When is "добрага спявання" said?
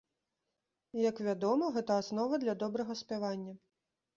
2.65-3.53